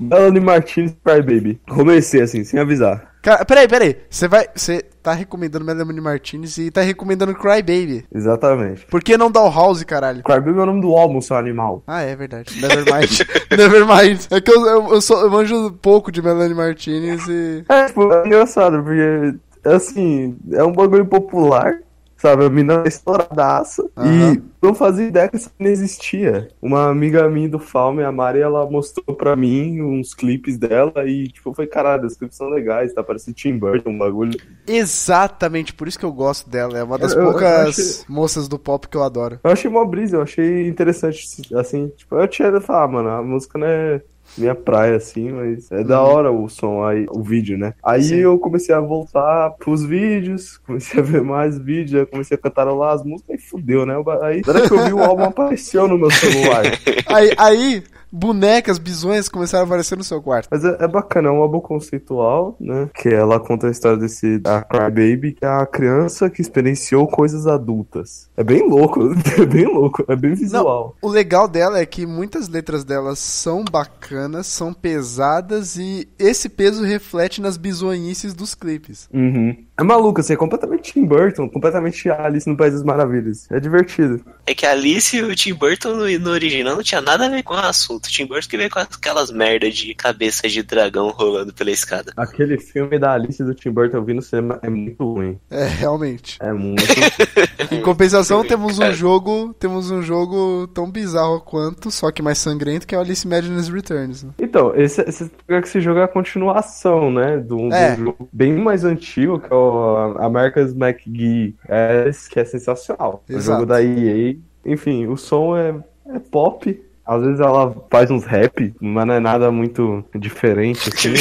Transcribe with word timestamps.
Melanie 0.00 0.40
Martinez 0.40 0.96
Cry 1.04 1.22
Baby. 1.22 1.60
Comecei 1.68 2.22
assim, 2.22 2.44
sem 2.44 2.58
avisar. 2.58 3.10
Cara, 3.22 3.44
peraí, 3.44 3.68
peraí. 3.68 3.96
Você 4.08 4.26
vai. 4.26 4.46
Você 4.54 4.82
tá 5.02 5.12
recomendando 5.12 5.64
Melanie 5.64 6.00
Martinez 6.00 6.56
e 6.56 6.70
tá 6.70 6.80
recomendando 6.80 7.34
Cry 7.34 7.60
Baby. 7.62 8.04
Exatamente. 8.14 8.86
Por 8.86 9.02
que 9.02 9.16
não 9.18 9.30
Dollhouse, 9.30 9.84
caralho? 9.84 10.22
Cry 10.22 10.40
Baby 10.40 10.58
é 10.58 10.62
o 10.62 10.66
nome 10.66 10.80
do 10.80 10.96
álbum, 10.96 11.20
seu 11.20 11.36
animal. 11.36 11.82
Ah, 11.86 12.00
é 12.00 12.16
verdade. 12.16 12.58
Nevermind. 12.60 13.20
Nevermind. 13.56 14.26
É 14.30 14.40
que 14.40 14.50
eu, 14.50 14.66
eu, 14.66 14.88
eu, 14.94 15.00
sou, 15.00 15.20
eu 15.20 15.30
manjo 15.30 15.72
pouco 15.82 16.10
de 16.10 16.22
Melanie 16.22 16.54
Martinez 16.54 17.26
e. 17.28 17.64
É, 17.68 17.86
tipo, 17.86 18.10
é 18.10 18.26
engraçado, 18.26 18.82
porque, 18.82 19.36
assim, 19.64 20.36
é 20.52 20.64
um 20.64 20.72
bagulho 20.72 21.04
popular. 21.04 21.78
Sabe, 22.20 22.44
a 22.44 22.50
mina 22.50 22.82
é 22.84 22.88
estouradaça. 22.88 23.82
Aham. 23.96 24.34
E 24.34 24.42
não 24.62 24.74
fazia 24.74 25.06
ideia 25.06 25.26
que 25.26 25.36
isso 25.36 25.50
não 25.58 25.70
existia. 25.70 26.48
Uma 26.60 26.90
amiga 26.90 27.26
minha 27.30 27.48
do 27.48 27.58
Falme, 27.58 28.02
a 28.04 28.12
Mari, 28.12 28.40
ela 28.40 28.68
mostrou 28.70 29.16
pra 29.16 29.34
mim 29.34 29.80
uns 29.80 30.12
clipes 30.12 30.58
dela 30.58 30.92
e, 31.06 31.28
tipo, 31.28 31.54
foi 31.54 31.66
caralho, 31.66 32.06
os 32.06 32.14
clipes 32.16 32.36
são 32.36 32.50
legais, 32.50 32.92
tá 32.92 33.02
parecendo 33.02 33.34
Tim 33.36 33.56
Burton, 33.56 33.88
um 33.90 33.98
bagulho. 33.98 34.38
Exatamente, 34.66 35.72
por 35.72 35.88
isso 35.88 35.98
que 35.98 36.04
eu 36.04 36.12
gosto 36.12 36.50
dela. 36.50 36.76
É 36.78 36.82
uma 36.82 36.98
das 36.98 37.12
Eu- 37.14 37.20
eu 37.22 37.30
poucas 37.30 37.68
achei- 37.78 38.04
moças 38.06 38.48
do 38.48 38.58
pop 38.58 38.86
que 38.86 38.96
eu 38.98 39.02
adoro. 39.02 39.40
Eu 39.42 39.50
achei 39.50 39.70
mó 39.70 39.82
brisa, 39.86 40.16
eu 40.18 40.22
achei 40.22 40.68
interessante, 40.68 41.26
assim, 41.54 41.88
tipo, 41.96 42.16
eu 42.16 42.28
tinha 42.28 42.52
de 42.52 42.60
falar, 42.60 42.86
mano, 42.88 43.08
a 43.08 43.22
música 43.22 43.58
não 43.58 43.66
é 43.66 44.02
minha 44.36 44.54
praia, 44.54 44.96
assim, 44.96 45.30
mas 45.30 45.70
é 45.70 45.82
da 45.82 46.00
hora 46.00 46.30
o 46.30 46.48
som, 46.48 46.84
aí, 46.84 47.06
o 47.10 47.22
vídeo, 47.22 47.58
né? 47.58 47.74
Aí 47.82 48.02
Sim. 48.02 48.16
eu 48.16 48.38
comecei 48.38 48.74
a 48.74 48.80
voltar 48.80 49.50
pros 49.58 49.84
vídeos, 49.84 50.58
comecei 50.58 51.00
a 51.00 51.02
ver 51.02 51.22
mais 51.22 51.58
vídeos, 51.58 52.08
comecei 52.10 52.36
a 52.36 52.40
cantarolar 52.40 52.94
as 52.94 53.04
músicas 53.04 53.40
e 53.40 53.46
fudeu, 53.46 53.84
né? 53.84 53.94
Aí, 54.22 54.42
na 54.46 54.52
hora 54.52 54.68
que 54.68 54.74
eu 54.74 54.84
vi 54.84 54.92
o 54.92 55.02
álbum 55.02 55.24
apareceu 55.24 55.88
no 55.88 55.98
meu 55.98 56.10
celular. 56.10 56.64
Aí, 57.06 57.32
aí, 57.36 57.82
bonecas, 58.10 58.78
bisões 58.78 59.28
começaram 59.28 59.64
a 59.64 59.66
aparecer 59.66 59.96
no 59.96 60.04
seu 60.04 60.20
quarto. 60.22 60.48
Mas 60.50 60.64
é, 60.64 60.76
é 60.80 60.88
bacana, 60.88 61.28
é 61.28 61.32
um 61.32 61.42
álbum 61.42 61.60
conceitual, 61.60 62.56
né? 62.60 62.88
Que 62.94 63.08
ela 63.08 63.38
conta 63.38 63.68
a 63.68 63.70
história 63.70 63.96
desse 63.96 64.38
da 64.38 64.62
Cry 64.62 64.90
Baby, 64.90 65.32
que 65.32 65.44
é 65.44 65.48
a 65.48 65.66
criança 65.66 66.30
que 66.30 66.40
experienciou 66.40 67.06
coisas 67.06 67.46
adultas. 67.46 68.29
É 68.40 68.42
bem 68.42 68.66
louco, 68.66 69.12
é 69.38 69.44
bem 69.44 69.66
louco, 69.66 70.02
é 70.08 70.16
bem 70.16 70.32
visual. 70.32 70.96
O 71.02 71.08
legal 71.08 71.46
dela 71.46 71.78
é 71.78 71.84
que 71.84 72.06
muitas 72.06 72.48
letras 72.48 72.84
delas 72.84 73.18
são 73.18 73.62
bacanas, 73.62 74.46
são 74.46 74.72
pesadas 74.72 75.76
e 75.76 76.08
esse 76.18 76.48
peso 76.48 76.82
reflete 76.82 77.42
nas 77.42 77.58
bizonhices 77.58 78.32
dos 78.32 78.54
clipes. 78.54 79.10
Uhum. 79.12 79.54
É 79.80 79.82
maluco, 79.82 80.20
assim, 80.20 80.34
é 80.34 80.36
completamente 80.36 80.92
Tim 80.92 81.06
Burton, 81.06 81.48
completamente 81.48 82.10
Alice 82.10 82.46
no 82.46 82.54
País 82.54 82.74
das 82.74 82.82
Maravilhas. 82.82 83.50
É 83.50 83.58
divertido. 83.58 84.22
É 84.46 84.54
que 84.54 84.66
a 84.66 84.72
Alice 84.72 85.16
e 85.16 85.22
o 85.22 85.34
Tim 85.34 85.54
Burton 85.54 85.96
no, 85.96 86.18
no 86.18 86.30
original 86.30 86.76
não 86.76 86.82
tinha 86.82 87.00
nada 87.00 87.24
a 87.24 87.28
ver 87.30 87.42
com 87.42 87.54
o 87.54 87.58
assunto. 87.58 88.04
O 88.04 88.10
Tim 88.10 88.26
Burton 88.26 88.46
que 88.46 88.58
veio 88.58 88.68
com 88.68 88.78
aquelas 88.78 89.30
merda 89.30 89.70
de 89.70 89.94
cabeça 89.94 90.46
de 90.46 90.62
dragão 90.62 91.08
rolando 91.08 91.54
pela 91.54 91.70
escada. 91.70 92.12
Aquele 92.14 92.58
filme 92.58 92.98
da 92.98 93.14
Alice 93.14 93.42
do 93.42 93.54
Tim 93.54 93.70
Burton 93.70 93.96
eu 93.96 94.04
vi 94.04 94.12
no 94.12 94.20
cinema 94.20 94.58
é 94.62 94.68
muito 94.68 95.02
ruim. 95.02 95.38
É, 95.50 95.66
realmente. 95.66 96.36
É 96.40 96.52
muito. 96.52 96.84
Em 97.72 97.80
compensação, 97.80 98.29
temos 98.44 98.78
um 98.78 98.92
jogo, 98.92 99.54
temos 99.58 99.90
um 99.90 100.00
jogo 100.02 100.66
tão 100.68 100.90
bizarro 100.90 101.40
quanto, 101.40 101.90
só 101.90 102.10
que 102.10 102.22
mais 102.22 102.38
sangrento, 102.38 102.86
que 102.86 102.94
é 102.94 102.98
o 102.98 103.00
Alice 103.00 103.26
Madness 103.26 103.68
Returns. 103.68 104.22
né? 104.22 104.30
então, 104.38 104.72
esse, 104.74 105.02
esse, 105.02 105.30
esse 105.48 105.80
jogo 105.80 106.00
é 106.00 106.04
a 106.04 106.08
continuação, 106.08 107.10
né? 107.10 107.36
Do, 107.38 107.68
do 107.68 107.74
É. 107.74 107.96
jogo 107.96 108.28
bem 108.32 108.54
mais 108.54 108.84
antigo, 108.84 109.38
que 109.40 109.52
é 109.52 109.56
o 109.56 110.14
America's 110.18 110.72
McGee. 110.74 111.54
É, 111.68 112.10
que 112.30 112.40
é 112.40 112.44
sensacional. 112.44 113.22
O 113.28 113.32
Exato. 113.32 113.60
jogo 113.60 113.66
da 113.66 113.82
EA. 113.82 114.36
Enfim, 114.64 115.06
o 115.06 115.16
som 115.16 115.56
é, 115.56 115.74
é 116.14 116.18
pop. 116.18 116.80
Às 117.04 117.22
vezes 117.22 117.40
ela 117.40 117.74
faz 117.90 118.08
uns 118.10 118.24
rap, 118.24 118.72
mas 118.80 119.04
não 119.06 119.14
é 119.14 119.20
nada 119.20 119.50
muito 119.50 120.04
diferente, 120.14 120.88
assim. 120.94 121.14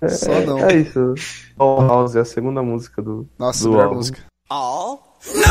É, 0.00 0.08
Só 0.08 0.32
é- 0.32 0.46
não. 0.46 0.58
É 0.60 0.76
isso. 0.76 1.14
All 1.58 1.86
House 1.86 2.16
é 2.16 2.20
a 2.20 2.24
segunda 2.24 2.62
música 2.62 3.02
do. 3.02 3.26
Nossa, 3.38 3.64
do 3.64 3.70
melhor 3.70 3.82
álbum. 3.84 3.96
música. 3.96 4.18
Hey 5.28 5.42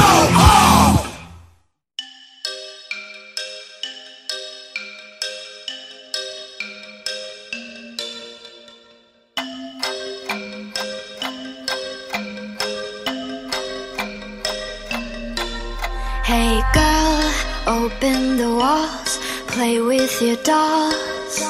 girl, 16.74 17.34
open 17.68 18.38
the 18.38 18.56
walls, 18.58 19.20
play 19.48 19.82
with 19.82 20.22
your 20.22 20.38
dolls. 20.38 21.42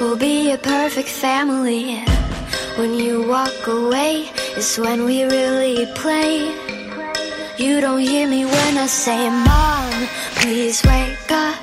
We'll 0.00 0.16
be 0.16 0.52
a 0.52 0.58
perfect 0.58 1.08
family. 1.08 1.98
When 2.78 2.94
you 2.94 3.28
walk 3.28 3.66
away, 3.66 4.30
is 4.56 4.78
when 4.78 5.04
we 5.04 5.24
really 5.24 5.84
play. 5.94 6.67
You 7.58 7.80
don't 7.80 7.98
hear 7.98 8.28
me 8.28 8.44
when 8.44 8.78
I 8.78 8.86
say, 8.86 9.28
Mom, 9.28 9.90
please 10.36 10.80
wake 10.84 11.32
up. 11.32 11.58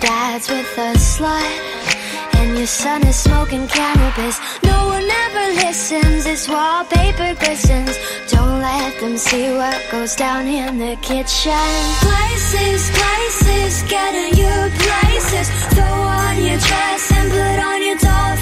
Dad's 0.00 0.50
with 0.50 0.76
a 0.76 0.98
slut. 0.98 1.58
And 2.38 2.58
your 2.58 2.66
son 2.66 3.06
is 3.06 3.14
smoking 3.14 3.68
cannabis. 3.68 4.40
No 4.64 4.88
one 4.88 5.08
ever 5.08 5.46
listens, 5.62 6.26
it's 6.26 6.48
wallpaper 6.48 7.36
glistens. 7.38 7.96
Don't 8.32 8.58
let 8.58 8.98
them 8.98 9.16
see 9.16 9.52
what 9.54 9.78
goes 9.92 10.16
down 10.16 10.48
in 10.48 10.76
the 10.76 10.96
kitchen. 11.02 11.68
Places, 12.02 12.90
places, 12.98 13.82
get 13.88 14.12
in 14.14 14.34
your 14.42 14.64
places. 14.82 15.46
Throw 15.72 15.98
on 16.18 16.36
your 16.42 16.58
dress 16.58 17.12
and 17.12 17.30
put 17.30 17.58
on 17.62 17.78
your 17.86 17.98
doll 17.98 18.36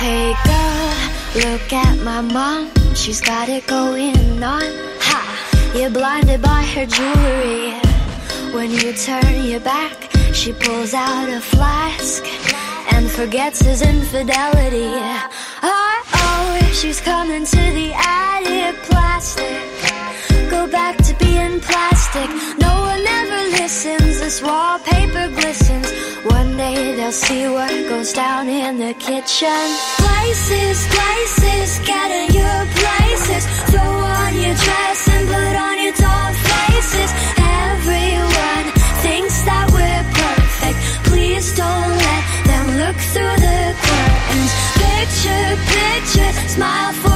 Hey 0.00 0.32
girl, 0.46 1.52
look 1.52 1.72
at 1.74 1.98
my 1.98 2.22
mom. 2.22 2.70
She's 2.94 3.20
got 3.20 3.50
it 3.50 3.66
going 3.66 4.42
on. 4.42 4.62
Ha! 5.06 5.72
You're 5.76 5.90
blinded 5.90 6.40
by 6.40 6.62
her 6.62 6.86
jewelry. 6.86 7.74
When 8.54 8.70
you 8.70 8.94
turn 8.94 9.44
your 9.44 9.60
back, 9.60 10.10
she 10.32 10.54
pulls 10.54 10.94
out 10.94 11.28
a 11.28 11.42
flask 11.42 12.24
and 12.94 13.10
forgets 13.10 13.60
his 13.60 13.82
infidelity. 13.82 14.88
Oh, 15.62 16.02
oh, 16.14 16.70
she's 16.72 17.02
coming 17.02 17.44
to 17.44 17.62
the 17.78 17.92
attic. 17.92 18.82
Plastic. 18.84 20.50
Go 20.50 20.66
back 20.66 20.96
to 20.96 21.14
being 21.18 21.60
plastic. 21.60 22.59
This 24.20 24.42
wallpaper 24.42 25.28
glistens. 25.34 25.90
One 26.24 26.54
day 26.56 26.94
they'll 26.94 27.10
see 27.10 27.48
what 27.48 27.72
goes 27.88 28.12
down 28.12 28.48
in 28.48 28.78
the 28.78 28.92
kitchen. 28.94 29.64
Places, 29.96 30.78
places, 30.94 31.80
get 31.88 32.08
in 32.20 32.28
your 32.40 32.60
places. 32.80 33.42
Throw 33.70 33.80
on 33.80 34.32
your 34.44 34.54
dress 34.54 35.08
and 35.08 35.24
put 35.26 35.54
on 35.66 35.76
your 35.82 35.94
doll 36.04 36.32
faces. 36.52 37.10
Everyone 37.72 38.66
thinks 39.00 39.40
that 39.48 39.66
we're 39.72 40.06
perfect. 40.22 40.78
Please 41.08 41.56
don't 41.56 41.92
let 42.06 42.24
them 42.44 42.66
look 42.82 42.98
through 43.12 43.36
the 43.48 43.62
curtains. 43.88 44.52
Picture, 44.84 45.48
picture, 45.74 46.32
smile 46.46 46.92
for 47.02 47.09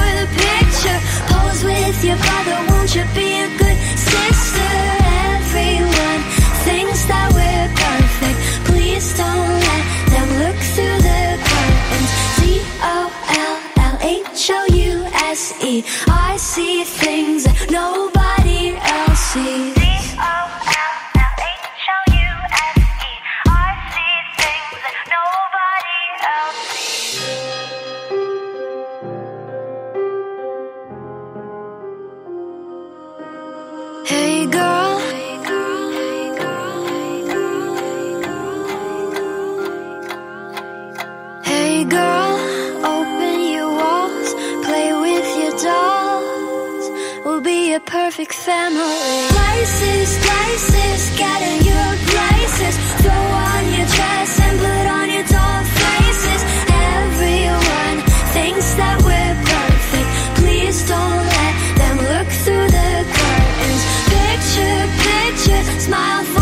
smile 65.85 66.34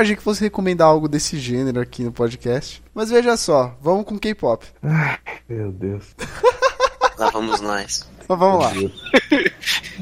imaginei 0.00 0.16
que 0.16 0.22
fosse 0.22 0.42
recomendar 0.42 0.88
algo 0.88 1.06
desse 1.08 1.38
gênero 1.38 1.78
aqui 1.80 2.02
no 2.02 2.10
podcast. 2.10 2.82
Mas 2.94 3.10
veja 3.10 3.36
só, 3.36 3.76
vamos 3.82 4.04
com 4.06 4.18
K-pop. 4.18 4.66
Meu 5.48 5.70
Deus. 5.70 6.14
Lá 7.18 7.28
vamos 7.30 7.60
nós. 7.60 8.08
Mas 8.26 8.38
vamos 8.38 8.64
lá. 8.64 8.72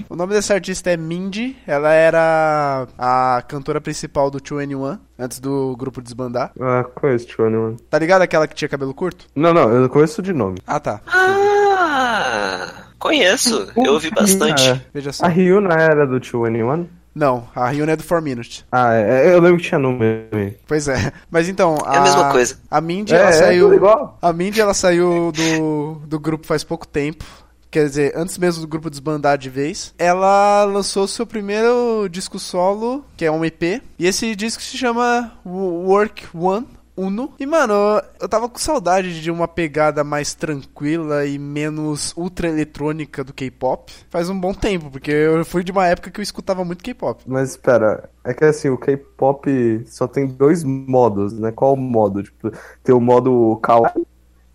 O 0.09 0.15
nome 0.15 0.35
dessa 0.35 0.55
artista 0.55 0.91
é 0.91 0.97
Mindy. 0.97 1.57
Ela 1.67 1.93
era 1.93 2.87
a 2.97 3.43
cantora 3.49 3.81
principal 3.81 4.31
do 4.31 4.39
2NE1, 4.41 5.01
antes 5.19 5.41
do 5.41 5.75
grupo 5.77 6.01
desbandar. 6.01 6.53
Ah, 6.61 6.85
conheço 6.95 7.27
Tony, 7.37 7.57
mano. 7.57 7.77
Tá 7.91 7.99
ligado 7.99 8.23
aquela 8.23 8.47
que 8.47 8.55
tinha 8.55 8.69
cabelo 8.69 8.95
curto? 8.95 9.27
Não, 9.35 9.53
não, 9.53 9.69
eu 9.69 9.89
conheço 9.89 10.23
de 10.23 10.33
nome. 10.33 10.59
Ah, 10.65 10.79
tá. 10.79 11.01
Ah, 11.09 12.85
conheço. 13.01 13.73
Eu 13.77 13.95
ouvi 13.95 14.11
bastante. 14.11 14.81
Veja 14.95 15.11
só. 15.11 15.25
A 15.25 15.29
Ryuna 15.29 15.75
era 15.75 16.07
do 16.07 16.21
2NE1? 16.21 16.87
Não, 17.19 17.49
a 17.53 17.69
Ryuna 17.69 17.93
é 17.93 17.97
do 17.97 18.05
4 18.05 18.23
Minutes. 18.25 18.65
Ah, 18.71 18.95
é, 18.95 19.35
eu 19.35 19.41
lembro 19.41 19.59
que 19.59 19.65
tinha 19.67 19.79
nome. 19.79 20.25
Pois 20.69 20.87
é. 20.87 21.13
Mas 21.29 21.49
então, 21.49 21.77
É 21.85 21.97
a 21.97 22.01
mesma 22.01 22.31
coisa. 22.31 22.57
A 22.71 22.81
Mindy, 22.81 23.13
É, 23.13 23.19
ela 23.19 23.29
é 23.31 23.33
saiu. 23.33 23.65
tudo 23.65 23.75
igual. 23.75 24.17
A 24.23 24.33
Mindy, 24.33 24.61
ela 24.61 24.73
saiu 24.73 25.33
do, 25.33 25.95
do 26.07 26.21
grupo 26.21 26.47
faz 26.47 26.63
pouco 26.63 26.87
tempo. 26.87 27.25
Quer 27.73 27.87
dizer, 27.87 28.13
antes 28.17 28.39
mesmo 28.39 28.63
do 28.63 28.69
grupo 28.69 28.89
desbandar 28.89 29.37
de 29.37 29.51
vez. 29.51 29.93
Ela 29.99 30.63
lançou 30.65 31.09
seu 31.09 31.27
primeiro 31.27 32.09
disco 32.09 32.39
solo, 32.39 33.05
que 33.17 33.25
é 33.25 33.31
um 33.33 33.45
EP. 33.45 33.83
E 33.99 34.07
esse 34.07 34.37
disco 34.37 34.63
se 34.63 34.77
chama 34.79 35.33
Wo- 35.45 35.87
Work 35.89 36.29
One. 36.33 36.67
Uno. 36.99 37.33
E, 37.39 37.47
mano, 37.47 37.73
eu 38.21 38.29
tava 38.29 38.49
com 38.49 38.59
saudade 38.59 39.23
de 39.23 39.31
uma 39.31 39.47
pegada 39.47 40.03
mais 40.03 40.35
tranquila 40.35 41.25
e 41.25 41.39
menos 41.39 42.13
ultra 42.17 42.49
eletrônica 42.49 43.23
do 43.23 43.33
K-pop. 43.33 43.93
Faz 44.11 44.29
um 44.29 44.39
bom 44.39 44.53
tempo, 44.53 44.91
porque 44.91 45.13
eu 45.13 45.45
fui 45.45 45.63
de 45.63 45.71
uma 45.71 45.87
época 45.87 46.11
que 46.11 46.19
eu 46.19 46.23
escutava 46.23 46.65
muito 46.65 46.83
K-pop. 46.83 47.23
Mas 47.25 47.51
espera, 47.51 48.11
é 48.25 48.35
que 48.35 48.45
assim, 48.45 48.69
o 48.69 48.77
K-pop 48.77 49.85
só 49.87 50.09
tem 50.09 50.27
dois 50.27 50.65
modos, 50.65 51.33
né? 51.33 51.53
Qual 51.53 51.75
o 51.75 51.77
modo? 51.77 52.23
Tipo, 52.25 52.51
tem 52.83 52.95
o 52.95 53.01
modo 53.01 53.57
kawaii 53.63 54.05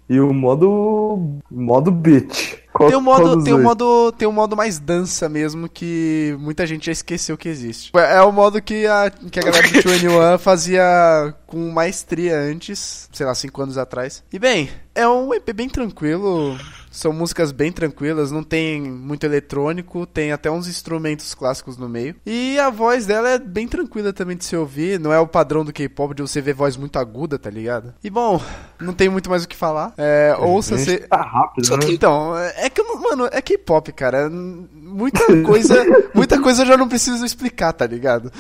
e 0.09 0.19
o 0.19 0.33
modo 0.33 1.39
modo 1.49 1.91
beat. 1.91 2.61
Qual, 2.73 2.89
Tem 2.89 2.97
um 2.97 3.01
modo, 3.01 3.43
tem 3.43 3.53
um 3.53 3.61
modo, 3.61 4.11
tem 4.13 4.27
um 4.27 4.31
modo 4.31 4.57
mais 4.57 4.79
dança 4.79 5.29
mesmo 5.29 5.69
que 5.69 6.35
muita 6.39 6.65
gente 6.65 6.87
já 6.87 6.91
esqueceu 6.91 7.37
que 7.37 7.47
existe. 7.47 7.91
É 7.95 8.19
o 8.21 8.31
modo 8.31 8.59
que 8.59 8.87
a, 8.87 9.11
que 9.11 9.39
a 9.39 9.43
galera 9.45 9.67
do 9.67 9.75
2NE1 9.75 10.39
fazia 10.39 11.35
com 11.45 11.69
maestria 11.69 12.35
antes, 12.35 13.07
sei 13.13 13.25
lá, 13.27 13.35
5 13.35 13.61
anos 13.61 13.77
atrás. 13.77 14.23
E 14.33 14.39
bem, 14.39 14.69
é 14.95 15.07
um 15.07 15.31
EP 15.35 15.53
bem 15.53 15.69
tranquilo, 15.69 16.57
são 16.93 17.11
músicas 17.11 17.51
bem 17.51 17.71
tranquilas, 17.71 18.31
não 18.31 18.43
tem 18.43 18.79
muito 18.81 19.25
eletrônico, 19.25 20.05
tem 20.05 20.31
até 20.31 20.49
uns 20.49 20.67
instrumentos 20.67 21.33
clássicos 21.33 21.75
no 21.75 21.89
meio. 21.89 22.15
E 22.25 22.57
a 22.59 22.69
voz 22.69 23.05
dela 23.05 23.29
é 23.29 23.39
bem 23.39 23.67
tranquila 23.67 24.13
também 24.13 24.37
de 24.37 24.45
se 24.45 24.55
ouvir, 24.55 24.99
não 24.99 25.11
é 25.11 25.19
o 25.19 25.27
padrão 25.27 25.65
do 25.65 25.73
K-pop 25.73 26.13
de 26.13 26.21
você 26.21 26.39
ver 26.39 26.53
voz 26.53 26.77
muito 26.77 26.97
aguda, 26.99 27.39
tá 27.39 27.49
ligado? 27.49 27.93
E 28.03 28.09
bom, 28.09 28.39
não 28.79 28.93
tem 28.93 29.09
muito 29.09 29.29
mais 29.29 29.43
o 29.43 29.47
que 29.47 29.55
falar. 29.55 29.93
É, 29.97 30.35
ouça 30.39 30.77
Gente, 30.77 31.01
se 31.01 31.07
Tá 31.07 31.21
rápido, 31.21 31.77
né? 31.77 31.85
então, 31.89 32.37
é 32.37 32.69
que, 32.69 32.83
mano, 32.83 33.27
é 33.31 33.41
K-pop, 33.41 33.91
cara. 33.91 34.29
Muita 34.93 35.41
coisa, 35.41 35.83
muita 36.13 36.39
coisa 36.39 36.61
eu 36.61 36.67
já 36.67 36.77
não 36.77 36.87
preciso 36.87 37.25
explicar, 37.25 37.73
tá 37.73 37.87
ligado? 37.87 38.31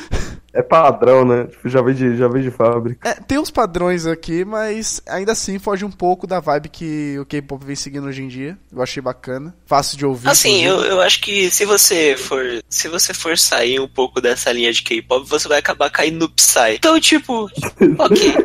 É 0.53 0.61
padrão, 0.61 1.25
né? 1.25 1.45
Tipo, 1.45 1.67
já 1.67 1.81
vem 1.81 1.95
de, 1.95 2.15
já 2.15 2.27
vem 2.27 2.43
de 2.43 2.51
fábrica. 2.51 3.09
É, 3.09 3.15
tem 3.15 3.39
uns 3.39 3.49
padrões 3.49 4.05
aqui, 4.05 4.45
mas 4.45 5.01
ainda 5.07 5.31
assim 5.31 5.57
foge 5.57 5.83
um 5.83 5.89
pouco 5.89 6.27
da 6.27 6.39
vibe 6.39 6.69
que 6.69 7.17
o 7.19 7.25
K-pop 7.25 7.65
vem 7.65 7.75
seguindo 7.75 8.05
hoje 8.05 8.21
em 8.21 8.27
dia. 8.27 8.55
Eu 8.71 8.83
achei 8.83 9.01
bacana, 9.01 9.55
fácil 9.65 9.97
de 9.97 10.05
ouvir. 10.05 10.29
Assim, 10.29 10.63
eu, 10.63 10.79
eu 10.81 11.01
acho 11.01 11.21
que 11.21 11.49
se 11.49 11.65
você 11.65 12.15
for 12.15 12.43
se 12.69 12.87
você 12.87 13.15
for 13.15 13.35
sair 13.35 13.79
um 13.79 13.87
pouco 13.87 14.21
dessa 14.21 14.51
linha 14.51 14.71
de 14.71 14.83
K-pop, 14.83 15.27
você 15.27 15.47
vai 15.47 15.57
acabar 15.57 15.89
caindo 15.89 16.19
no 16.19 16.29
Psy. 16.29 16.75
Então, 16.75 16.99
tipo, 16.99 17.49
ok. 17.97 18.35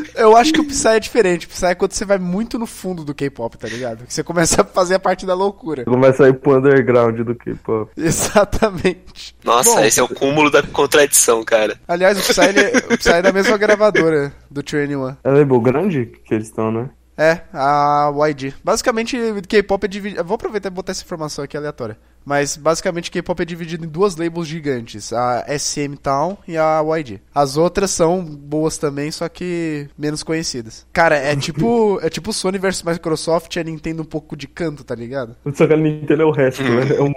eu 0.15 0.35
acho 0.35 0.53
que 0.53 0.59
o 0.61 0.65
Psy 0.65 0.87
é 0.87 0.99
diferente. 0.99 1.45
O 1.45 1.49
Psy 1.49 1.65
é 1.67 1.75
quando 1.75 1.91
você 1.93 2.05
vai 2.05 2.17
muito 2.17 2.57
no 2.59 2.65
fundo 2.65 3.03
do 3.03 3.13
K-pop, 3.13 3.57
tá 3.57 3.67
ligado? 3.67 4.05
Que 4.05 4.13
você 4.13 4.23
começa 4.23 4.61
a 4.61 4.65
fazer 4.65 4.95
a 4.95 4.99
parte 4.99 5.25
da 5.25 5.33
loucura. 5.33 5.85
Começa 5.85 6.25
a 6.25 6.29
ir 6.29 6.33
pro 6.33 6.57
underground 6.57 7.19
do 7.21 7.35
K-pop. 7.35 7.91
Exatamente. 7.97 9.35
Nossa, 9.43 9.71
Bom, 9.71 9.79
esse 9.81 9.99
é 9.99 10.03
o 10.03 10.07
cúmulo 10.07 10.49
da 10.49 10.63
contradição, 10.63 11.43
cara. 11.43 11.79
Aliás, 11.87 12.17
o 12.19 12.21
Psy, 12.21 12.41
ele- 12.41 12.93
o 12.93 12.97
Psy 12.97 13.09
é 13.09 13.21
da 13.21 13.31
mesma 13.33 13.57
gravadora 13.57 14.33
do 14.49 14.61
2NE1. 14.63 15.17
É 15.23 15.29
label 15.31 15.59
grande 15.61 16.05
que 16.25 16.33
eles 16.33 16.47
estão, 16.47 16.71
né? 16.71 16.89
É, 17.17 17.41
a 17.53 18.11
YG. 18.29 18.53
Basicamente, 18.63 19.17
K-pop 19.47 19.83
é 19.85 19.87
dividido. 19.87 20.23
Vou 20.23 20.35
aproveitar 20.35 20.69
e 20.69 20.71
botar 20.71 20.91
essa 20.91 21.03
informação 21.03 21.43
aqui 21.43 21.55
aleatória. 21.55 21.97
Mas 22.25 22.55
basicamente, 22.55 23.09
K-pop 23.09 23.41
é 23.41 23.45
dividido 23.45 23.85
em 23.85 23.89
duas 23.89 24.15
labels 24.15 24.47
gigantes: 24.47 25.11
a 25.13 25.45
SM 25.57 25.95
Town 26.01 26.37
e 26.47 26.57
a 26.57 26.81
YG. 26.81 27.19
As 27.33 27.57
outras 27.57 27.91
são 27.91 28.23
boas 28.23 28.77
também, 28.77 29.11
só 29.11 29.27
que 29.27 29.87
menos 29.97 30.23
conhecidas. 30.23 30.85
Cara, 30.93 31.15
é 31.15 31.35
tipo, 31.37 31.99
é 32.01 32.09
tipo 32.09 32.31
Sony 32.31 32.57
versus 32.57 32.83
Microsoft 32.83 33.55
e 33.55 33.59
a 33.59 33.63
Nintendo 33.63 34.01
um 34.03 34.05
pouco 34.05 34.35
de 34.35 34.47
canto, 34.47 34.83
tá 34.83 34.95
ligado? 34.95 35.35
Só 35.53 35.67
que 35.67 35.73
a 35.73 35.77
Nintendo 35.77 36.21
é 36.23 36.25
o 36.25 36.31
resto, 36.31 36.63
né? 36.63 36.95
É 36.95 37.01
um... 37.01 37.13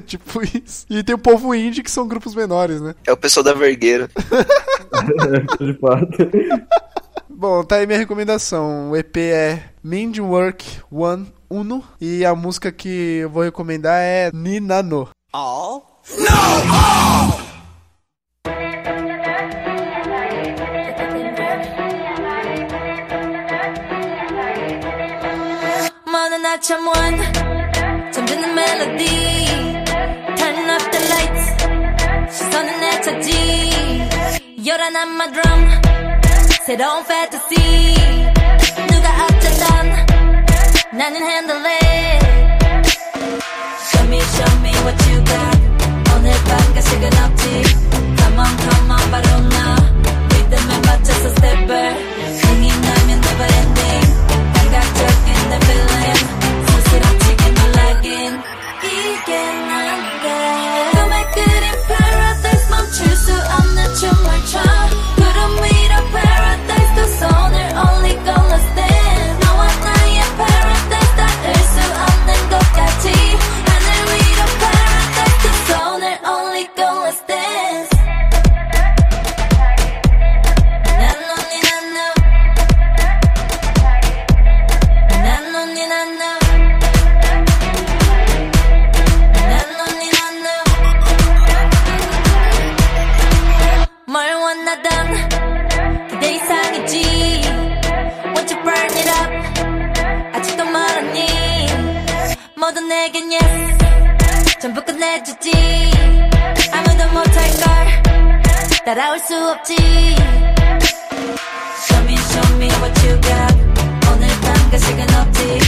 tipo 0.06 0.40
isso. 0.42 0.86
E 0.88 1.02
tem 1.02 1.14
o 1.14 1.18
povo 1.18 1.54
indie 1.54 1.82
que 1.82 1.90
são 1.90 2.06
grupos 2.06 2.34
menores, 2.34 2.80
né? 2.80 2.94
É 3.06 3.12
o 3.12 3.16
pessoal 3.16 3.44
da 3.44 3.52
Vergueira. 3.52 4.08
de 5.60 5.74
fato. 5.74 6.30
Bom, 7.41 7.63
tá 7.63 7.77
aí 7.77 7.87
minha 7.87 7.99
recomendação. 7.99 8.91
O 8.91 8.95
EP 8.95 9.17
é 9.17 9.63
Mind 9.83 10.17
Work 10.19 10.65
One 10.91 11.31
Uno 11.49 11.83
e 11.99 12.25
a 12.25 12.35
música 12.35 12.71
que 12.71 13.19
eu 13.19 13.29
vou 13.29 13.43
recomendar 13.43 13.99
é 14.01 14.31
Ninano. 14.33 15.09
모든 26.05 26.45
아침 26.45 26.87
원 26.87 26.93
잠드는 28.11 28.55
멜로디 28.55 29.05
Turn 30.35 30.69
up 30.69 30.91
the 30.91 30.99
lights 31.07 32.37
시선은 32.37 32.79
내 32.79 33.01
차지 33.01 34.09
요란한 34.67 35.09
my 35.15 35.31
drum 35.31 36.00
새로운 36.65 37.03
fantasy 37.05 37.95
누가 38.87 39.25
어쩌던 39.25 40.05
나는 40.91 41.21
handle 41.21 41.65
it 41.65 42.25
Show 43.89 44.03
me 44.07 44.19
show 44.19 44.51
me 44.61 44.71
what 44.83 44.97
you 45.09 45.23
got 45.23 45.57
오늘 46.15 46.31
밤 46.43 46.73
가식은 46.73 47.03
없지 47.07 47.63
Come 48.17 48.39
on 48.39 48.57
come 48.57 48.91
on 48.91 49.11
바로 49.11 49.27
나 49.49 49.75
리듬에 50.29 50.79
맞춰서 50.85 51.29
stepper 51.29 51.95
흥이 52.41 52.67
나면 52.67 53.09
never 53.23 53.53
ending 53.53 54.07
감각적인 54.53 55.49
내 55.49 55.55
feeling 55.55 56.00
난 95.02 96.08
그대 96.08 96.32
이상이지 96.34 97.02
Want 98.24 98.54
you 98.54 98.62
burn 98.62 98.90
it 98.96 99.08
up 99.10 100.36
아직도 100.36 100.64
멀었니 100.64 101.26
모두 102.56 102.80
내겐 102.80 103.32
yes 103.32 103.78
전부 104.60 104.80
끝내주지 104.84 105.50
아무도 106.72 107.08
못할 107.08 107.50
걸 107.60 108.02
따라올 108.84 109.18
수 109.18 109.34
없지 109.50 109.74
Show 111.84 112.04
me 112.04 112.14
show 112.14 112.56
me 112.58 112.68
what 112.68 113.06
you 113.06 113.20
got 113.20 113.56
오늘 114.12 114.28
밤과 114.40 114.78
시간 114.78 115.14
없지 115.14 115.58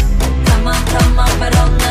Come 0.46 0.68
on 0.68 0.86
come 0.86 1.18
on 1.18 1.38
but 1.40 1.58
only 1.58 1.83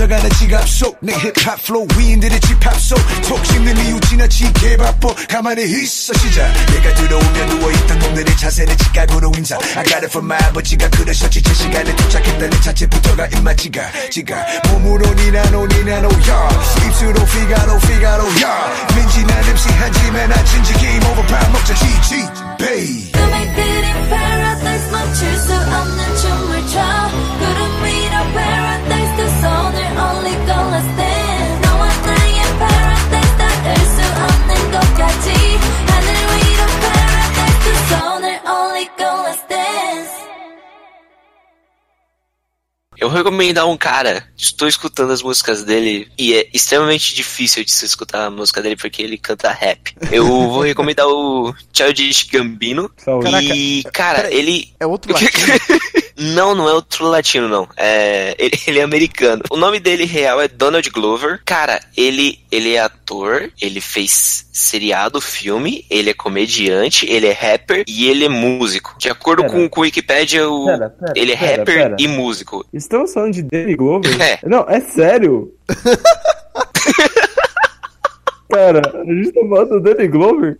쳐져가는 0.00 0.30
지갑 0.30 0.66
속 0.66 0.96
내 1.02 1.12
힙합 1.12 1.62
플로우 1.62 1.86
위인들의 1.98 2.40
집합 2.40 2.74
속톡 2.80 3.44
씹는 3.44 3.76
이유 3.84 4.00
지나치게 4.00 4.76
바빠 4.78 5.14
가만히 5.28 5.64
있어 5.64 6.14
시작. 6.14 6.50
내가 6.72 6.94
들어오면 6.94 7.48
누워있던 7.48 7.98
놈들의 7.98 8.36
자세는 8.36 8.76
직각으로 8.78 9.30
인사. 9.36 9.56
I 9.76 9.84
got 9.84 9.96
it 9.96 10.06
from 10.06 10.24
my 10.26 10.38
아버지가 10.48 10.88
그러셨지. 10.88 11.42
제 11.42 11.52
시간에 11.52 11.94
도착했다는 11.96 12.60
자체부터가 12.62 13.26
입맛지가 13.26 14.08
지가. 14.10 14.46
몸으로 14.70 15.06
니나노 15.14 15.66
니나노 15.66 16.08
야. 16.28 16.48
입술로 16.86 17.24
피가로 17.26 17.78
피가로 17.78 18.24
야. 18.42 18.72
민지 18.96 19.24
난 19.24 19.44
MC 19.44 19.68
하지만 19.78 20.28
나 20.30 20.44
진지 20.44 20.72
게임 20.74 21.02
오버 21.04 21.22
밥 21.22 21.50
먹자. 21.52 21.74
GG 21.74 22.28
베이 22.58 23.12
꿈에 23.12 23.54
그린 23.54 24.08
paradise 24.08 24.90
멈출 24.90 25.36
수 25.36 25.52
없는 25.54 26.16
춤을 26.16 26.68
춰 26.68 27.29
Eu 43.00 43.08
recomendar 43.08 43.66
um 43.66 43.78
cara, 43.78 44.24
estou 44.36 44.68
escutando 44.68 45.10
as 45.10 45.22
músicas 45.22 45.64
dele 45.64 46.06
e 46.18 46.34
é 46.34 46.46
extremamente 46.52 47.14
difícil 47.14 47.64
de 47.64 47.72
se 47.72 47.86
escutar 47.86 48.26
a 48.26 48.30
música 48.30 48.60
dele 48.60 48.76
porque 48.76 49.02
ele 49.02 49.16
canta 49.16 49.50
rap. 49.50 49.96
Eu 50.12 50.26
vou 50.26 50.60
recomendar 50.60 51.06
o 51.08 51.54
Childish 51.72 52.24
Gambino 52.30 52.90
Saúde. 52.98 53.30
e, 53.54 53.82
cara, 53.84 54.30
ele... 54.30 54.68
É 54.78 54.86
outro 54.86 55.14
latino. 55.14 55.30
Não, 56.20 56.54
não 56.54 56.68
é 56.68 56.74
outro 56.74 57.06
latino, 57.06 57.48
não. 57.48 57.66
É, 57.74 58.34
ele, 58.38 58.52
ele 58.66 58.78
é 58.78 58.82
americano. 58.82 59.42
O 59.50 59.56
nome 59.56 59.80
dele 59.80 60.04
real 60.04 60.38
é 60.38 60.46
Donald 60.46 60.88
Glover. 60.90 61.40
Cara, 61.46 61.80
ele, 61.96 62.38
ele 62.52 62.74
é 62.74 62.80
ator, 62.80 63.50
ele 63.60 63.80
fez 63.80 64.46
seriado, 64.52 65.18
filme, 65.20 65.86
ele 65.88 66.10
é 66.10 66.14
comediante, 66.14 67.06
ele 67.10 67.26
é 67.26 67.32
rapper 67.32 67.84
e 67.88 68.08
ele 68.08 68.26
é 68.26 68.28
músico. 68.28 68.94
De 68.98 69.08
acordo 69.08 69.42
Pera. 69.42 69.54
com, 69.54 69.68
com 69.70 69.80
o 69.80 69.84
Wikipedia, 69.84 70.46
o, 70.46 70.66
Pera, 70.66 70.90
pera, 70.90 71.12
ele 71.16 71.32
é 71.32 71.36
pera, 71.36 71.56
rapper 71.56 71.74
pera. 71.74 71.96
e 71.98 72.06
músico. 72.06 72.66
Estamos 72.90 73.14
falando 73.14 73.34
de 73.34 73.42
Danny 73.44 73.76
Glover? 73.76 74.20
É. 74.20 74.40
Não, 74.48 74.66
é 74.68 74.80
sério. 74.80 75.54
Cara, 78.50 78.82
a 78.92 79.04
gente 79.04 79.30
tá 79.30 79.40
falando 79.48 79.68
do 79.68 79.80
Danny 79.80 80.08
Glover? 80.08 80.58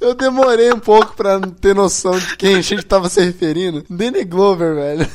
Eu 0.00 0.14
demorei 0.14 0.72
um 0.72 0.78
pouco 0.78 1.16
pra 1.16 1.40
ter 1.60 1.74
noção 1.74 2.16
de 2.16 2.36
quem 2.36 2.54
a 2.54 2.60
gente 2.60 2.86
tava 2.86 3.08
se 3.08 3.20
referindo. 3.20 3.84
Danny 3.90 4.22
Glover, 4.22 4.76
velho. 4.76 5.08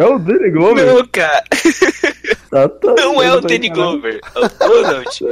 É 0.00 0.04
o 0.06 0.18
Danny 0.18 0.50
Glover? 0.50 0.86
Não, 0.86 1.06
cara, 1.06 1.44
Tá, 2.50 2.68
tá, 2.68 2.94
não 2.96 3.22
é 3.22 3.32
o 3.32 3.40
Danny. 3.40 3.68
Glover. 3.68 4.20
É 4.34 4.38
o 4.40 4.48
Donald. 4.48 5.20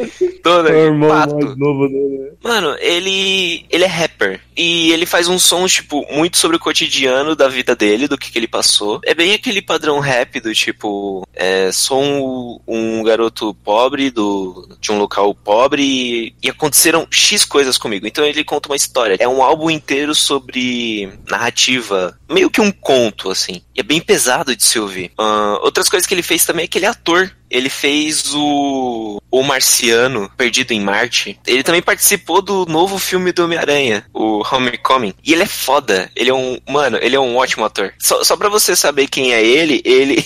É 0.49 0.51
o 0.51 0.63
Donald, 0.63 0.77
irmão 0.79 1.09
pato. 1.11 1.35
mais 1.35 1.57
novo 1.59 1.89
dele. 1.89 2.19
né? 2.19 2.31
Mano, 2.43 2.77
ele 2.79 3.67
ele 3.69 3.85
é 3.85 3.87
rapper 3.87 4.41
e 4.57 4.93
ele 4.93 5.05
faz 5.05 5.29
uns 5.29 5.43
sons 5.43 5.73
tipo 5.73 6.07
muito 6.11 6.39
sobre 6.39 6.57
o 6.57 6.61
cotidiano 6.61 7.35
da 7.35 7.49
vida 7.49 7.75
dele, 7.75 8.09
do 8.09 8.17
que, 8.17 8.31
que 8.31 8.39
ele 8.39 8.47
passou. 8.49 9.01
É 9.05 9.15
bem 9.15 9.35
aquele 9.35 9.61
padrão 9.61 9.99
rap 9.99 10.41
do 10.41 10.55
tipo, 10.55 11.27
é, 11.35 11.71
sou 11.73 12.03
um, 12.03 12.61
um 12.67 13.03
garoto 13.03 13.53
pobre 13.65 14.11
do 14.11 14.69
de 14.81 14.93
um 14.93 14.99
local 14.99 15.35
pobre 15.35 15.83
e, 15.83 16.35
e 16.43 16.49
aconteceram 16.49 17.07
X 17.11 17.45
coisas 17.45 17.77
comigo. 17.77 18.07
Então 18.07 18.25
ele 18.25 18.45
conta 18.45 18.69
uma 18.69 18.77
história. 18.77 19.17
É 19.19 19.29
um 19.29 19.43
álbum 19.43 19.69
inteiro 19.71 20.15
sobre 20.15 21.13
narrativa, 21.29 22.17
meio 22.31 22.49
que 22.49 22.61
um 22.61 22.71
conto 22.71 23.31
assim. 23.31 23.61
E 23.75 23.81
é 23.81 23.83
bem 23.83 24.01
pesado 24.01 24.55
de 24.59 24.65
se 24.65 24.79
ouvir. 24.79 25.11
Ah, 25.17 25.59
outras 25.63 25.89
coisas 25.89 26.07
que 26.07 26.13
ele 26.13 26.23
fez 26.23 26.45
também 26.45 26.65
é 26.65 26.69
que 26.69 26.77
ele 26.77 26.85
é 26.85 26.89
ator. 26.89 27.31
Ele 27.51 27.71
fez 27.71 28.35
o 28.35 29.23
O 29.31 29.43
Marciano, 29.43 30.31
Perdido 30.37 30.73
em 30.73 30.81
Marte. 30.81 31.41
Ele 31.47 31.63
também 31.63 31.81
participou 31.81 32.43
do 32.43 32.67
novo 32.67 32.99
filme 32.99 33.33
do 33.33 33.45
Homem-Aranha, 33.45 34.05
o 34.13 34.43
Homecoming. 34.43 35.15
E 35.25 35.33
ele 35.33 35.45
é 35.45 35.47
foda. 35.47 36.11
Ele 36.15 36.29
é 36.29 36.35
um. 36.35 36.59
Mano, 36.69 36.99
ele 37.01 37.17
é 37.17 37.21
um 37.21 37.37
ótimo 37.37 37.65
ator. 37.65 37.95
Só, 37.99 38.23
só 38.23 38.37
pra 38.37 38.51
você 38.51 38.77
saber 38.77 39.09
quem 39.09 39.33
é 39.33 39.43
ele, 39.43 39.81
ele. 39.85 40.23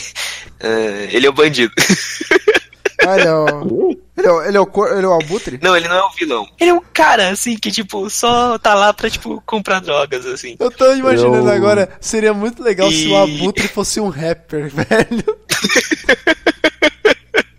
eh, 0.60 1.08
ele 1.12 1.26
é 1.26 1.30
o 1.30 1.34
bandido. 1.34 1.74
Ah, 3.04 3.16
ele 3.18 3.28
é 3.28 3.34
o. 3.34 3.98
Ele 4.16 4.26
é 4.26 4.30
o, 4.32 4.42
ele 4.44 4.56
é 4.56 4.60
o, 4.60 4.86
ele 4.96 5.04
é 5.04 5.08
o 5.08 5.12
abutre? 5.12 5.58
Não, 5.62 5.76
ele 5.76 5.88
não 5.88 5.96
é 5.96 6.02
o 6.02 6.10
vilão. 6.10 6.48
Ele 6.58 6.70
é 6.70 6.74
um 6.74 6.80
cara, 6.92 7.28
assim, 7.28 7.56
que, 7.56 7.70
tipo, 7.70 8.08
só 8.08 8.58
tá 8.58 8.74
lá 8.74 8.92
pra, 8.94 9.10
tipo, 9.10 9.42
comprar 9.44 9.80
drogas, 9.80 10.24
assim. 10.24 10.56
Eu 10.58 10.70
tô 10.70 10.90
imaginando 10.94 11.48
Eu- 11.48 11.54
agora, 11.54 11.90
seria 12.00 12.32
muito 12.32 12.62
legal 12.62 12.90
se 12.90 13.06
o 13.06 13.10
E- 13.10 13.14
abutre 13.40 13.68
fosse 13.68 14.00
um 14.00 14.08
rapper, 14.08 14.70
velho. 14.72 15.36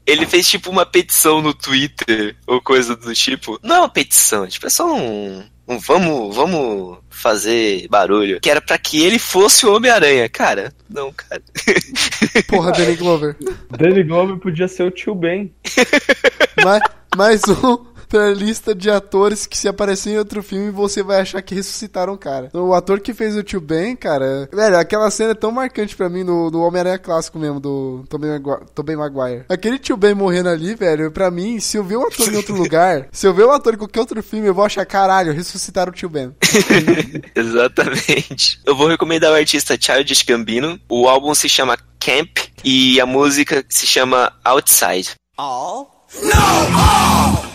Ele 0.06 0.26
fez, 0.26 0.48
tipo, 0.48 0.70
uma 0.70 0.86
petição 0.86 1.42
no 1.42 1.54
Twitter, 1.54 2.36
ou 2.48 2.62
coisa 2.62 2.96
do 2.96 3.14
tipo. 3.14 3.60
Não 3.62 3.76
é 3.76 3.80
uma 3.80 3.90
petição, 3.90 4.48
tipo, 4.48 4.66
é 4.66 4.70
só 4.70 4.94
um. 4.96 5.44
Um 5.68 5.78
vamos, 5.78 6.36
vamos 6.36 6.98
fazer 7.10 7.88
barulho. 7.90 8.40
Que 8.40 8.50
era 8.50 8.62
pra 8.62 8.78
que 8.78 9.04
ele 9.04 9.20
fosse 9.20 9.66
o 9.66 9.76
Homem-Aranha. 9.76 10.30
Cara, 10.30 10.74
não, 10.90 11.12
cara. 11.12 11.42
Porra, 12.48 12.72
Danny 12.72 12.96
Glover. 12.96 13.36
Danny 13.72 14.04
Glover 14.04 14.38
podia 14.38 14.68
ser 14.68 14.84
o 14.84 14.92
tio 14.92 15.14
Ben. 15.14 15.54
Mais, 16.64 16.82
mais 17.16 17.42
um 17.48 17.97
pra 18.08 18.32
lista 18.32 18.74
de 18.74 18.90
atores 18.90 19.46
que 19.46 19.58
se 19.58 19.68
aparecer 19.68 20.12
em 20.12 20.18
outro 20.18 20.42
filme 20.42 20.72
você 20.72 21.04
vai 21.04 21.22
achar 21.22 21.42
que 21.42 21.56
ressuscitaram 21.56 22.14
o 22.14 22.18
cara. 22.18 22.50
O 22.54 22.74
ator 22.74 23.00
que 23.00 23.14
fez 23.14 23.36
o 23.36 23.44
tio 23.44 23.62
Ben, 23.62 23.96
cara, 23.96 24.50
velho, 24.52 24.78
aquela 24.78 25.10
cena 25.12 25.32
é 25.32 25.36
tão 25.36 25.52
marcante 25.52 25.96
pra 25.96 26.10
mim 26.10 26.24
no, 26.24 26.50
do 26.50 26.62
Homem-Aranha 26.62 26.98
clássico 26.98 27.40
mesmo, 27.40 27.60
do 27.60 28.04
Tobey 28.10 28.30
Maguire, 28.30 28.66
Tobey 28.74 28.96
Maguire. 28.96 29.46
Aquele 29.50 29.80
tio 29.80 29.98
Ben 29.98 30.14
morrendo 30.14 30.50
ali, 30.50 30.76
velho, 30.76 31.12
pra 31.12 31.32
mim, 31.32 31.60
se 31.60 31.78
eu 31.78 31.84
ver 31.84 31.98
um 31.98 32.08
ator 32.08 32.32
em 32.32 32.36
outro 32.36 32.56
lugar, 32.56 33.08
se 33.12 33.28
eu 33.28 33.34
ver 33.34 33.46
um 33.46 33.52
ator 33.52 33.74
em 33.74 33.78
qualquer 33.78 34.00
outro 34.00 34.22
filme, 34.24 34.48
eu 34.48 34.54
vou 34.54 34.66
achar, 34.66 34.86
caralho, 34.86 35.34
ressuscitaram 35.34 35.92
o 35.92 35.96
tio 35.96 36.10
Ben. 36.10 36.36
Exatamente. 37.36 38.60
Eu 38.66 38.76
vou 38.76 38.88
recomendar 38.88 39.32
o 39.32 39.36
artista 39.36 39.78
Childish 39.80 40.24
Gambino. 40.24 40.80
O 40.90 41.08
álbum 41.08 41.34
se 41.34 41.50
chama 41.50 41.78
Camp 42.00 42.38
e 42.64 43.00
a 43.00 43.06
música 43.06 43.64
se 43.70 43.86
chama 43.86 44.32
Outside. 44.44 45.16
I 45.40 47.47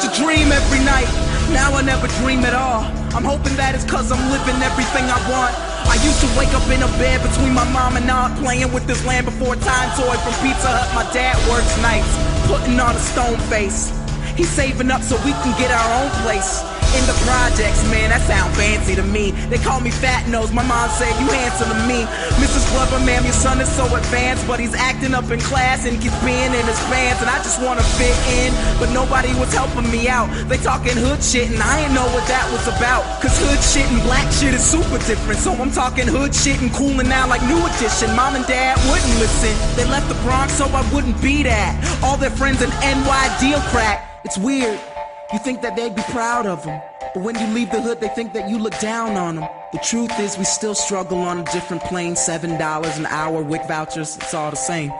used 0.00 0.14
to 0.14 0.22
dream 0.22 0.52
every 0.52 0.78
night, 0.80 1.08
now 1.52 1.74
I 1.74 1.82
never 1.82 2.06
dream 2.22 2.40
at 2.44 2.54
all. 2.54 2.84
I'm 3.12 3.24
hoping 3.24 3.54
that 3.56 3.74
it's 3.74 3.84
cause 3.84 4.12
I'm 4.12 4.22
living 4.30 4.56
everything 4.62 5.04
I 5.04 5.18
want. 5.28 5.52
I 5.88 5.96
used 6.00 6.20
to 6.24 6.30
wake 6.38 6.52
up 6.54 6.64
in 6.72 6.80
a 6.80 6.90
bed 6.96 7.20
between 7.20 7.52
my 7.52 7.68
mom 7.72 7.96
and 7.96 8.08
aunt, 8.08 8.38
playing 8.38 8.72
with 8.72 8.86
this 8.86 9.04
land 9.04 9.26
before 9.26 9.56
time 9.56 9.90
toy 9.98 10.16
from 10.24 10.34
Pizza 10.40 10.68
Hut. 10.72 10.88
My 10.94 11.04
dad 11.12 11.36
works 11.50 11.74
nights, 11.82 12.08
putting 12.48 12.80
on 12.80 12.96
a 12.96 13.02
stone 13.12 13.36
face. 13.52 13.92
He's 14.36 14.48
saving 14.48 14.90
up 14.90 15.02
so 15.02 15.16
we 15.24 15.32
can 15.32 15.52
get 15.60 15.70
our 15.70 15.90
own 16.00 16.10
place. 16.24 16.69
In 16.90 17.06
the 17.06 17.14
projects, 17.22 17.86
man, 17.86 18.10
that 18.10 18.18
sound 18.26 18.50
fancy 18.58 18.98
to 18.98 19.06
me. 19.06 19.30
They 19.46 19.58
call 19.62 19.78
me 19.78 19.94
fat 19.94 20.26
nose, 20.26 20.50
my 20.50 20.66
mom 20.66 20.90
said 20.90 21.14
you 21.22 21.30
handsome 21.30 21.70
to 21.70 21.78
me. 21.86 22.02
Mrs. 22.42 22.66
Glover, 22.74 22.98
ma'am, 23.06 23.22
your 23.22 23.32
son 23.32 23.60
is 23.62 23.70
so 23.70 23.86
advanced, 23.94 24.42
but 24.50 24.58
he's 24.58 24.74
acting 24.74 25.14
up 25.14 25.30
in 25.30 25.38
class 25.38 25.86
and 25.86 26.02
keeps 26.02 26.18
being 26.26 26.50
in 26.50 26.64
his 26.66 26.82
pants. 26.90 27.22
And 27.22 27.30
I 27.30 27.38
just 27.46 27.62
wanna 27.62 27.86
fit 27.94 28.16
in, 28.42 28.50
but 28.82 28.90
nobody 28.90 29.30
was 29.38 29.54
helping 29.54 29.86
me 29.86 30.08
out. 30.10 30.26
They 30.50 30.58
talking 30.58 30.98
hood 30.98 31.22
shit, 31.22 31.46
and 31.54 31.62
I 31.62 31.86
ain't 31.86 31.94
know 31.94 32.10
what 32.10 32.26
that 32.26 32.42
was 32.50 32.66
about. 32.66 33.06
Cause 33.22 33.38
hood 33.38 33.62
shit 33.62 33.86
and 33.86 34.02
black 34.02 34.26
shit 34.34 34.50
is 34.50 34.64
super 34.66 34.98
different. 35.06 35.38
So 35.38 35.54
I'm 35.54 35.70
talking 35.70 36.10
hood 36.10 36.34
shit 36.34 36.60
and 36.60 36.74
cooling 36.74 37.06
now 37.06 37.28
like 37.30 37.42
new 37.46 37.62
edition. 37.70 38.10
Mom 38.18 38.34
and 38.34 38.46
dad 38.50 38.74
wouldn't 38.90 39.16
listen. 39.22 39.54
They 39.78 39.86
left 39.86 40.10
the 40.10 40.18
Bronx 40.26 40.58
so 40.58 40.66
I 40.66 40.82
wouldn't 40.90 41.22
be 41.22 41.44
that. 41.46 41.78
All 42.02 42.16
their 42.16 42.34
friends 42.34 42.62
an 42.62 42.70
NY 42.82 43.24
deal 43.38 43.60
crack. 43.70 44.10
It's 44.24 44.36
weird. 44.36 44.78
You 45.32 45.38
think 45.38 45.62
that 45.62 45.76
they'd 45.76 45.94
be 45.94 46.02
proud 46.10 46.46
of 46.46 46.64
them. 46.64 46.82
But 47.14 47.22
when 47.22 47.38
you 47.38 47.46
leave 47.54 47.70
the 47.70 47.80
hood, 47.80 48.00
they 48.00 48.08
think 48.08 48.32
that 48.32 48.48
you 48.50 48.58
look 48.58 48.76
down 48.80 49.16
on 49.16 49.36
them. 49.36 49.48
The 49.72 49.78
truth 49.78 50.18
is, 50.18 50.36
we 50.36 50.44
still 50.44 50.74
struggle 50.74 51.18
on 51.18 51.38
a 51.38 51.44
different 51.52 51.82
plane. 51.84 52.14
$7 52.14 52.96
an 52.96 53.06
hour, 53.06 53.42
WIC 53.42 53.68
vouchers, 53.68 54.16
it's 54.16 54.34
all 54.34 54.50
the 54.50 54.56
same. 54.56 54.90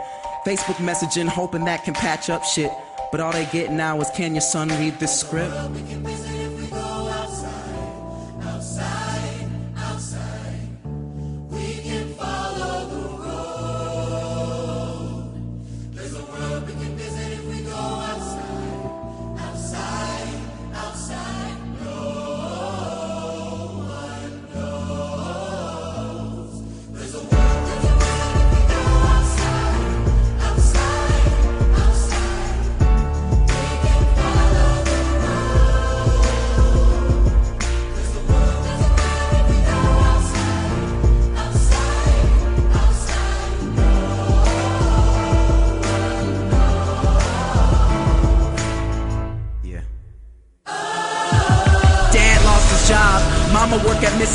Facebook 0.47 0.77
messaging, 0.77 1.27
hoping 1.27 1.65
that 1.65 1.83
can 1.83 1.95
patch 1.95 2.31
up 2.31 2.45
shit. 2.45 2.71
But 3.11 3.21
all 3.21 3.33
they 3.33 3.47
get 3.47 3.73
now 3.73 4.01
is, 4.01 4.09
can 4.11 4.33
your 4.33 4.41
son 4.41 4.69
read 4.69 5.01
this 5.01 5.19
script? 5.19 5.53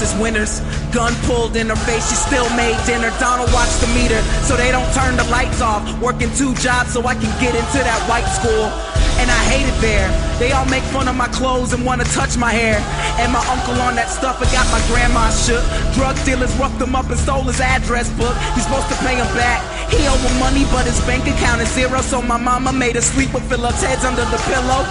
Work 0.01 0.21
winners. 0.21 0.59
Gun 0.91 1.13
pulled 1.23 1.55
in 1.55 1.67
her 1.69 1.75
face, 1.87 2.09
she 2.09 2.15
still 2.15 2.49
made 2.55 2.75
dinner. 2.85 3.11
Donald 3.19 3.51
watched 3.53 3.79
the 3.81 3.87
meter 3.95 4.21
so 4.43 4.55
they 4.55 4.71
don't 4.71 4.87
turn 4.93 5.15
the 5.15 5.23
lights 5.25 5.61
off. 5.61 5.83
Working 6.01 6.31
two 6.35 6.53
jobs 6.55 6.93
so 6.93 7.05
I 7.05 7.15
can 7.15 7.31
get 7.39 7.55
into 7.55 7.79
that 7.79 8.01
white 8.09 8.27
school. 8.27 8.67
And 9.15 9.31
I 9.31 9.41
hate 9.47 9.63
it 9.63 9.79
there. 9.79 10.11
They 10.39 10.51
all 10.51 10.65
make 10.65 10.83
fun 10.91 11.07
of 11.07 11.15
my 11.15 11.27
clothes 11.29 11.71
and 11.71 11.85
wanna 11.85 12.03
touch 12.11 12.37
my 12.37 12.51
hair. 12.51 12.79
And 13.19 13.31
my 13.31 13.43
uncle 13.47 13.79
on 13.81 13.95
that 13.95 14.09
stuff, 14.09 14.41
it 14.41 14.51
got 14.51 14.67
my 14.71 14.81
grandma 14.91 15.29
shook. 15.31 15.63
Drug 15.95 16.15
dealers 16.25 16.51
roughed 16.59 16.81
him 16.81 16.95
up 16.95 17.09
and 17.09 17.19
stole 17.19 17.43
his 17.43 17.61
address 17.61 18.11
book. 18.19 18.35
He's 18.55 18.63
supposed 18.63 18.89
to 18.89 18.97
pay 19.07 19.15
him 19.15 19.29
back. 19.35 19.63
He 19.89 20.03
owed 20.07 20.19
him 20.19 20.35
money, 20.39 20.65
but 20.71 20.85
his 20.85 20.99
bank 21.07 21.23
account 21.27 21.61
is 21.61 21.71
zero. 21.71 22.01
So 22.01 22.21
my 22.21 22.37
mama 22.37 22.73
made 22.73 22.95
her 22.95 23.01
sleep 23.01 23.33
with 23.33 23.47
Philip's 23.47 23.83
heads 23.83 24.03
under 24.03 24.25
the 24.25 24.39
pillow. 24.51 24.83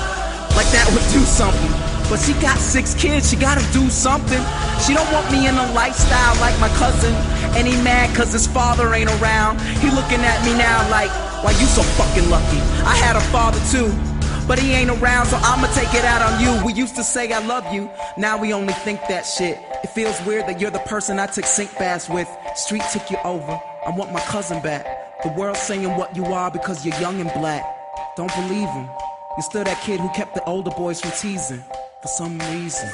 Like 0.56 0.70
that 0.72 0.88
would 0.94 1.04
do 1.12 1.20
something. 1.26 1.83
But 2.10 2.20
she 2.20 2.32
got 2.34 2.58
six 2.58 2.94
kids, 2.94 3.30
she 3.30 3.36
gotta 3.36 3.64
do 3.72 3.88
something. 3.88 4.40
She 4.86 4.94
don't 4.94 5.10
want 5.12 5.30
me 5.32 5.48
in 5.48 5.54
a 5.54 5.72
lifestyle 5.72 6.38
like 6.40 6.58
my 6.60 6.68
cousin. 6.76 7.12
And 7.56 7.66
he 7.66 7.74
mad 7.82 8.14
cause 8.14 8.32
his 8.32 8.46
father 8.46 8.92
ain't 8.94 9.10
around. 9.20 9.60
He 9.80 9.90
looking 9.90 10.20
at 10.20 10.44
me 10.44 10.52
now 10.56 10.88
like, 10.90 11.10
why 11.42 11.52
you 11.52 11.66
so 11.66 11.82
fucking 11.82 12.28
lucky? 12.30 12.58
I 12.84 12.94
had 12.96 13.16
a 13.16 13.20
father 13.32 13.60
too. 13.70 13.92
But 14.46 14.58
he 14.58 14.72
ain't 14.72 14.90
around, 14.90 15.26
so 15.26 15.38
I'ma 15.40 15.72
take 15.72 15.94
it 15.94 16.04
out 16.04 16.20
on 16.20 16.40
you. 16.42 16.66
We 16.66 16.74
used 16.74 16.96
to 16.96 17.02
say 17.02 17.32
I 17.32 17.38
love 17.46 17.72
you, 17.72 17.90
now 18.18 18.36
we 18.38 18.52
only 18.52 18.74
think 18.74 19.00
that 19.08 19.22
shit. 19.22 19.58
It 19.82 19.88
feels 19.88 20.20
weird 20.26 20.46
that 20.46 20.60
you're 20.60 20.70
the 20.70 20.80
person 20.80 21.18
I 21.18 21.26
took 21.26 21.46
sink 21.46 21.72
baths 21.78 22.10
with. 22.10 22.28
Street 22.54 22.82
took 22.92 23.10
you 23.10 23.16
over, 23.24 23.58
I 23.86 23.90
want 23.90 24.12
my 24.12 24.20
cousin 24.20 24.60
back. 24.60 24.84
The 25.22 25.30
world's 25.30 25.60
saying 25.60 25.96
what 25.96 26.14
you 26.14 26.26
are 26.26 26.50
because 26.50 26.84
you're 26.84 26.98
young 27.00 27.20
and 27.22 27.32
black. 27.32 27.64
Don't 28.16 28.34
believe 28.34 28.68
him. 28.68 28.90
You're 29.36 29.42
still 29.42 29.64
that 29.64 29.80
kid 29.82 29.98
who 29.98 30.08
kept 30.10 30.34
the 30.34 30.44
older 30.44 30.70
boys 30.70 31.00
from 31.00 31.10
teasing 31.10 31.64
for 32.02 32.08
some 32.08 32.38
reason. 32.38 32.88